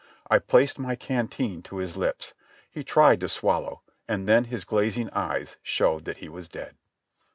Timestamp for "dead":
6.49-6.75